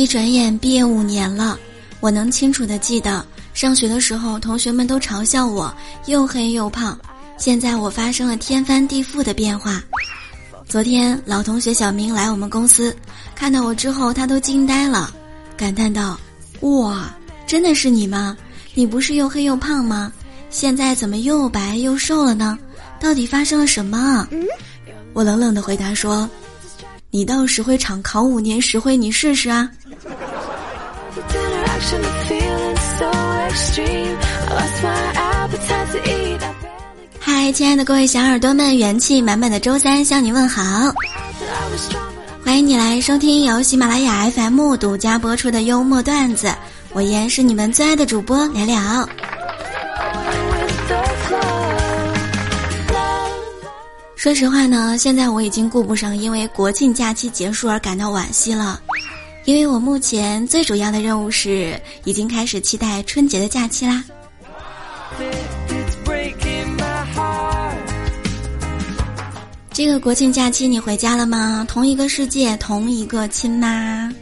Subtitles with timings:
[0.00, 1.58] 一转眼毕业五年了，
[2.00, 5.70] 我能清楚的记得，上学的时候同学们都嘲笑我
[6.06, 6.98] 又黑又胖。
[7.36, 9.84] 现在我发生了天翻地覆的变化。
[10.66, 12.96] 昨天老同学小明来我们公司，
[13.34, 15.14] 看到我之后他都惊呆了，
[15.54, 16.18] 感叹道
[16.64, 17.14] ：“哇，
[17.46, 18.34] 真的是你吗？
[18.72, 20.10] 你不是又黑又胖吗？
[20.48, 22.58] 现在怎么又白又瘦了呢？
[22.98, 24.26] 到底发生了什么？”
[25.12, 26.26] 我冷冷的回答说
[27.12, 29.68] ：“你到石灰厂考五年石灰，你试试啊。”
[37.18, 40.94] 嗨，亲爱的各位小耳朵们，元气满满的周三向你问好，
[42.44, 46.54] 欢迎你来收听由喜马拉雅 FM 独家播出的幽默段子，
[46.92, 49.08] 我依然是你们最爱的主播聊聊。
[54.20, 58.78] 说实话呢，现在我已经顾不上因为国庆假期结束而感到惋惜了。
[59.46, 64.04] 因为我目前最主要的任务是已经开始期待春节的假期啦。
[69.72, 71.64] 这个国庆假期你回家了吗？
[71.66, 74.12] 同一个世界，同一个亲妈。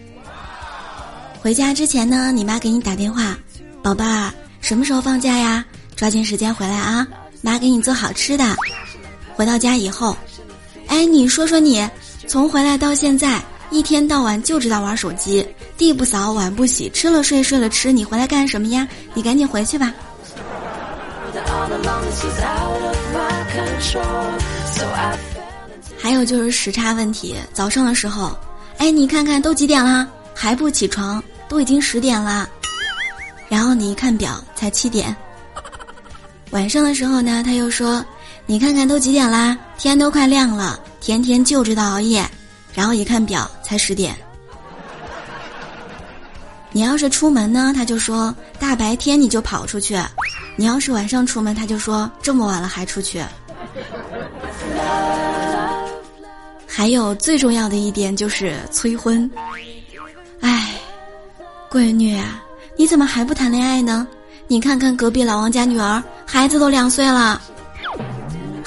[1.41, 3.37] 回家之前呢，你妈给你打电话，
[3.83, 5.65] 宝贝儿，什么时候放假呀？
[5.97, 7.05] 抓紧时间回来啊，
[7.43, 8.45] 妈给你做好吃的。
[9.39, 10.17] 回到家以后，
[10.89, 11.89] 哎，你说说你，
[12.27, 13.41] 从回来到现在。
[13.71, 17.93] 一天到晚就知道玩手机，地不扫，碗不洗，吃了睡，睡了吃。
[17.93, 18.89] 你回来干什么呀？
[19.15, 19.95] 你赶紧回去吧。
[25.97, 28.37] 还有就是时差问题，早上的时候，
[28.79, 31.23] 哎，你看看都几点啦，还不起床？
[31.49, 32.49] 都已经十点了。
[33.49, 35.15] 然后你一看表，才七点。
[36.51, 38.05] 晚上的时候呢，他又说，
[38.51, 42.27] 你看看都几点啦，天都快亮了，天天就知道熬夜。
[42.73, 44.17] 然后一看表，才十点。
[46.73, 50.03] 你要是出门呢，他就说大白天你就跑出去；
[50.57, 53.23] 你要是晚上出门，他就说这么晚了还出去。
[56.67, 59.31] 还有最重要的一点就是催婚。
[60.41, 60.73] 哎，
[61.71, 62.19] 闺女，
[62.79, 64.09] 你怎么还不谈恋爱呢？
[64.47, 67.39] 你看看隔壁老王家女儿，孩子都两岁了，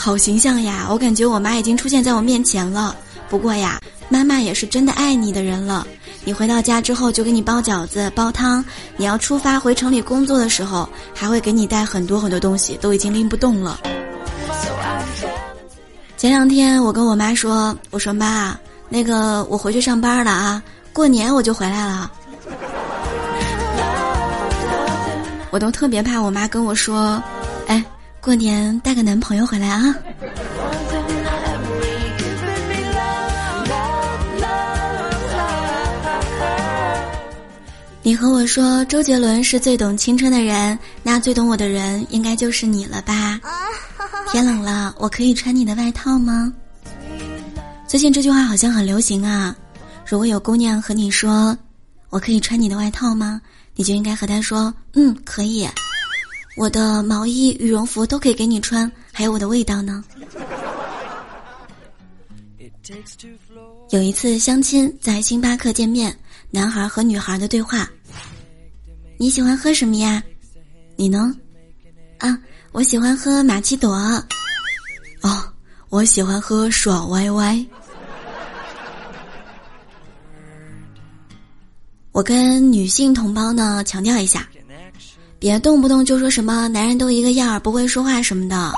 [0.02, 0.88] 好形象呀！
[0.90, 2.96] 我感觉我妈已经出现在我面前了。
[3.30, 3.80] 不过呀。
[4.10, 5.88] 妈妈也是真的爱你的人了。
[6.26, 8.62] 你回到家之后就给你包饺子、煲汤。
[8.98, 13.80] 你要出发回城里工作的时候，还会给你带很多很多东西，都已经拎不动了。
[16.18, 18.54] 前两天我跟我妈说：“我说妈，
[18.90, 22.12] 那个我回去上班了啊，过年我就回来了。”
[25.52, 27.24] 我都特别怕我妈跟我说
[27.68, 27.82] ：“哎，
[28.22, 29.96] 过年带个男朋友回来啊。”
[38.04, 43.40] 你和我说周杰伦是最懂青春的人，那最懂我的人应该就是你了吧？
[44.32, 46.52] 天冷了，我可以穿你的外套吗？
[47.88, 49.56] 最近这句话好像很流行啊。
[50.06, 51.56] 如果有姑娘和你说
[52.10, 53.40] 我可以穿你的外套吗？
[53.76, 55.68] 你就应该和她说嗯可以，
[56.58, 60.04] 我的毛衣、羽绒服都可以给你穿，还有我的味道呢。
[63.90, 66.16] 有一次相亲在星巴克见面。
[66.54, 67.90] 男孩和女孩的对话。
[69.18, 70.22] 你喜欢喝什么呀？
[70.98, 71.34] 你呢？
[72.18, 72.38] 啊，
[72.74, 73.94] 我喜欢喝玛奇朵。
[75.22, 75.54] 哦，
[75.88, 77.66] 我喜欢喝爽歪歪。
[82.12, 84.46] 我跟女性同胞呢强调一下，
[85.42, 88.72] 别动不动就说什么男人都一个样儿，不会说话什么的。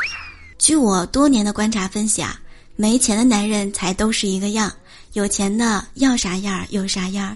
[0.57, 2.40] 据我多年的观察分析啊，
[2.78, 4.72] 没钱的男人才都是一个样。
[5.12, 7.35] 有钱的要啥样儿有啥样儿。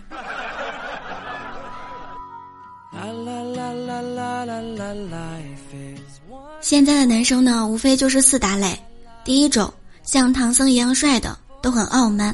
[6.62, 8.80] 现在的男生呢，无非就是四大类：
[9.26, 9.72] 第一种
[10.04, 12.34] 像唐僧一样帅的，都很傲慢；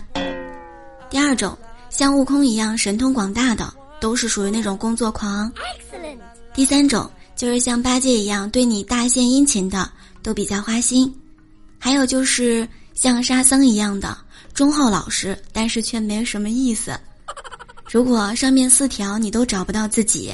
[1.10, 1.58] 第二种
[1.90, 5.52] 像悟空一样神通广大的，都是属于那种工作狂；
[6.54, 9.90] 第三种就是像八戒一样对你大献殷勤的，
[10.22, 11.12] 都比较花心；
[11.80, 14.16] 还有就是像沙僧一样的。
[14.54, 16.98] 忠厚老实，但是却没什么意思。
[17.92, 20.32] 如果上面四条你都找不到自己，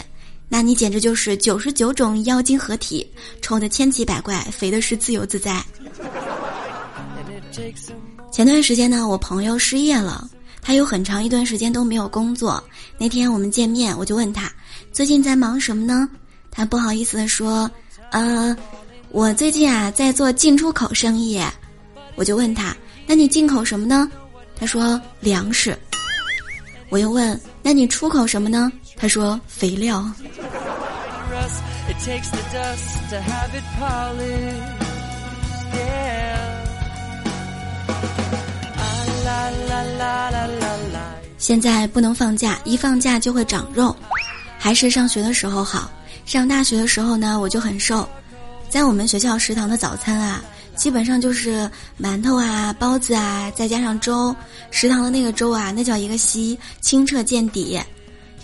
[0.50, 3.10] 那你简直就是九十九种妖精合体，
[3.42, 5.64] 丑的千奇百怪，肥的是自由自在。
[8.30, 10.30] 前段时间呢，我朋友失业了，
[10.62, 12.62] 他有很长一段时间都没有工作。
[12.98, 14.52] 那天我们见面，我就问他
[14.92, 16.10] 最近在忙什么呢？
[16.52, 17.70] 他不好意思的说
[18.12, 18.56] ：“呃，
[19.12, 21.42] 我最近啊在做进出口生意。”
[22.16, 22.76] 我就问他。
[23.08, 24.12] 那你进口什么呢？
[24.56, 25.78] 他说粮食。
[26.90, 28.72] 我又问，那你出口什么呢？
[28.98, 30.06] 他说肥料。
[41.38, 43.96] 现在不能放假，一放假就会长肉，
[44.60, 45.90] 还是上学的时候好。
[46.26, 48.08] 上大学的时候呢，我就很瘦，
[48.70, 50.44] 在我们学校食堂的早餐啊，
[50.76, 51.68] 基本上就是
[52.00, 54.36] 馒头啊、包子啊，再加上粥。
[54.70, 57.82] 食堂的那个粥啊，那叫一个稀，清澈见底。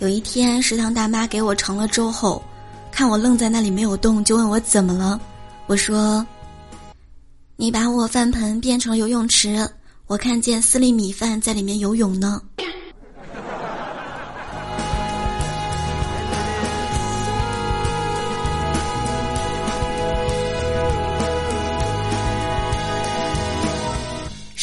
[0.00, 2.42] 有一天，食堂大妈给我盛了粥后，
[2.90, 5.20] 看我愣在那里没有动，就问我怎么了。
[5.66, 6.26] 我说
[7.56, 9.68] ：“你把我饭盆变成了游泳池，
[10.06, 12.42] 我看见四粒米饭在里面游泳呢。”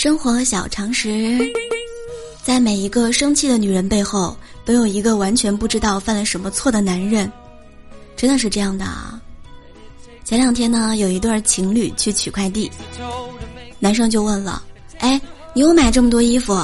[0.03, 1.39] 生活小常识，
[2.43, 4.35] 在每一个生气的女人背后，
[4.65, 7.31] 都有一个完全不知道犯了什么错的男人，
[8.17, 9.17] 真的是这样的啊！
[10.25, 12.69] 前两天呢，有一对情侣去取快递，
[13.79, 14.61] 男生就问了
[14.99, 15.21] ：“哎，
[15.53, 16.61] 你又买这么多衣服？”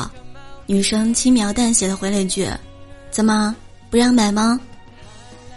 [0.68, 2.46] 女生轻描淡写的回了一句
[3.10, 3.56] ：“怎么
[3.90, 4.60] 不让买吗？”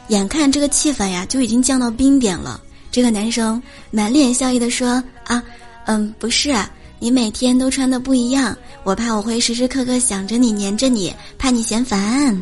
[0.06, 2.62] 眼看这个气氛呀就已经降到冰点了，
[2.92, 5.42] 这个男生满脸笑意的说：“啊，
[5.86, 6.54] 嗯，不是。”
[7.02, 12.40] 你每天都穿的不一样，我怕我会时时刻刻想着你，黏着你，怕你嫌烦。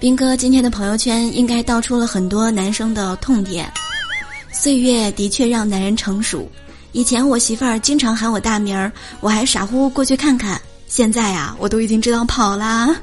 [0.00, 3.70] 兵哥今天的朋友圈应该道出了很多男生的痛点。
[4.50, 6.50] 岁月的确让男人成熟，
[6.92, 8.90] 以前我媳妇儿经常喊我大名儿，
[9.20, 12.96] 我还傻乎乎过去看看，现在呀，我都已经知道跑啦。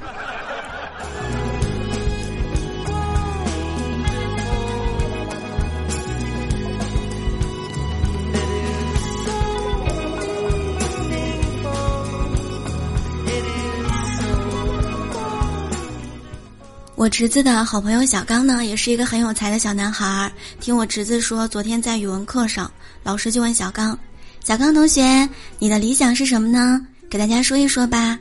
[17.00, 20.30] 我侄子的好朋友小刚呢，也是一个很有才的小男孩。
[20.60, 22.70] 听我侄子说，昨天在语文课上，
[23.04, 23.98] 老师就问小刚
[24.44, 25.30] ：“小刚同学，
[25.60, 26.86] 你的理想是什么呢？
[27.10, 28.20] 给大家说一说吧。”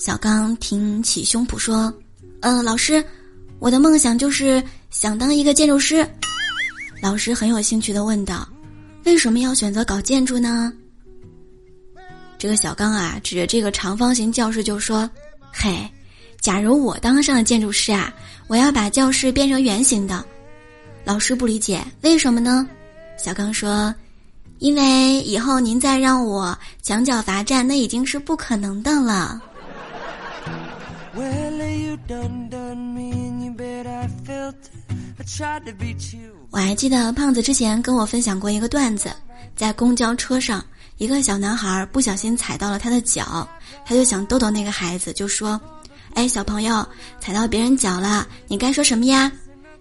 [0.00, 1.92] 小刚挺起胸脯说
[2.40, 3.04] ：“嗯，老师，
[3.58, 6.08] 我的梦想就是想当一个建筑师。”
[7.02, 8.48] 老师很有兴趣的问道
[9.04, 10.72] ：“为什么要选择搞建筑呢？”
[12.38, 15.06] 这个小刚啊，指着这个长方形教室就说
[15.52, 15.86] ：“嘿。”
[16.40, 18.12] 假如我当上了建筑师啊，
[18.46, 20.24] 我要把教室变成圆形的。
[21.04, 22.68] 老师不理解，为什么呢？
[23.18, 23.94] 小刚说
[24.58, 29.40] ：“因为以后您再让我墙角罚站，那已经是不可能的了。”
[36.50, 39.10] 我还记得胖子之前跟我分享过一个段子，
[39.56, 40.64] 在公交车上，
[40.98, 43.48] 一个小男孩不小心踩到了他的脚，
[43.84, 45.60] 他就想逗逗那个孩子，就说。
[46.16, 46.84] 哎，小朋友，
[47.20, 49.30] 踩到别人脚了，你该说什么呀？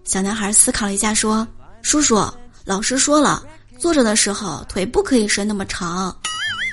[0.04, 1.48] 小男孩思考了一下，说
[1.82, 2.22] ：“叔叔，
[2.66, 3.42] 老师说了，
[3.80, 6.14] 坐着的时候腿不可以伸那么长。”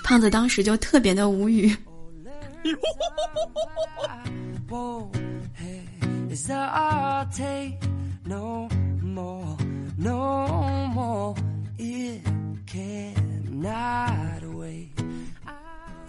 [0.03, 1.75] 胖子当时就特别的无语。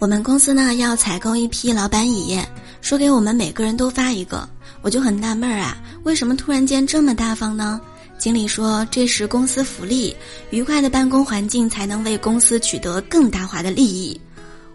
[0.00, 2.38] 我们公司呢要采购一批老板椅。
[2.84, 4.46] 说给我们每个人都发一个，
[4.82, 7.80] 我就很纳闷儿啊，为什么突然间这么大方呢？
[8.18, 10.14] 经理说这是公司福利，
[10.50, 14.20] 愉快的办公环境才能为公司取得更大化的利益。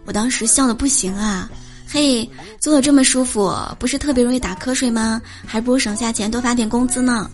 [0.06, 1.48] 我当时笑的不行啊，
[1.86, 5.22] 嘿，坐的这么舒服，不是特别容易打瞌睡吗？
[5.46, 7.30] 还不如省下钱多发点工资呢。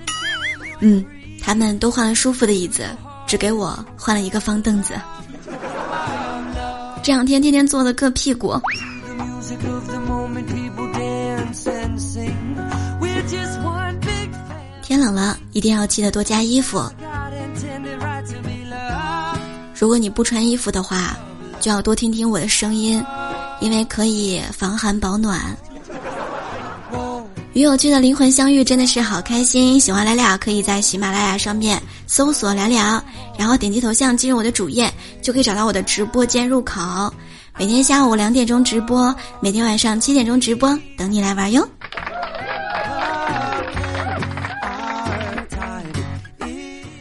[0.80, 1.02] 嗯，
[1.40, 2.86] 他们都换了舒服的椅子，
[3.26, 4.92] 只给我换了一个方凳子。
[7.02, 8.60] 这两天天天坐的硌屁股。
[14.86, 16.80] 天冷了，一定要记得多加衣服。
[19.74, 21.18] 如果你不穿衣服的话，
[21.58, 23.04] 就要多听听我的声音，
[23.60, 25.40] 因为可以防寒保暖。
[27.52, 29.80] 与有趣的灵魂相遇，真的是好开心。
[29.80, 33.02] 喜欢聊聊，可以在喜马拉雅上面搜索聊聊，
[33.36, 34.88] 然后点击头像进入我的主页，
[35.20, 37.12] 就可以找到我的直播间入口。
[37.58, 41.68] 每天下午两点钟直播，每天晚上七点钟直播，等你来玩哟。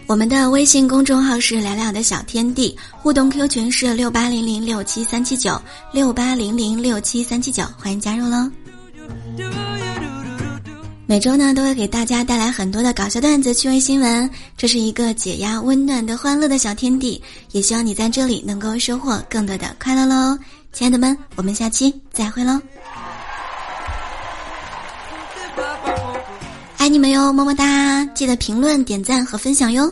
[0.07, 5.59] 我们的微信公众号是“聊聊的小天地”，互动 Q 群是六八零零六七三七九
[5.91, 8.49] 六八零零六七三七九，欢迎加入喽。
[11.07, 17.19] 每周呢都会给大家带来很多的搞笑段子、趣味新闻，这是一个解压、温暖的、欢乐的小天地，
[17.51, 20.37] 也希望你在这里能够收获更多的快乐喽。
[20.71, 22.61] 亲爱的们，我们下期再会喽！
[26.85, 28.05] 爱你们哟，么么哒！
[28.13, 29.91] 记得评论、点赞和分享哟。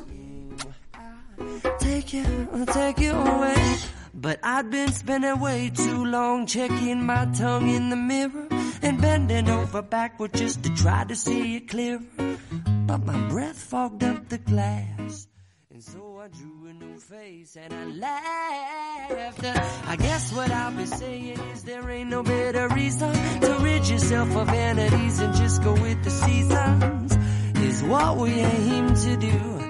[4.21, 8.47] But I've been spending way too long checking my tongue in the mirror
[8.83, 11.99] and bending over backward just to try to see it clearer.
[12.85, 15.25] But my breath fogged up the glass.
[15.73, 19.43] And so I drew a new face and I laughed.
[19.87, 23.11] I guess what I'll be saying is there ain't no better reason
[23.41, 27.17] to rid yourself of vanities and just go with the seasons.
[27.57, 29.63] Is what we aim to do.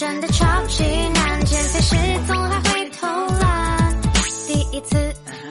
[0.00, 1.94] 真的超级难，减肥时
[2.26, 3.06] 总还会偷
[3.38, 4.00] 懒。
[4.46, 4.96] 第一次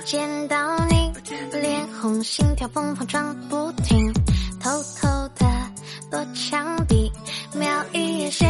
[0.03, 1.13] 见到你，
[1.61, 4.11] 脸红心跳疯狂撞不停。
[4.59, 5.45] 偷偷的
[6.09, 7.11] 躲墙壁，
[7.53, 8.47] 瞄一眼写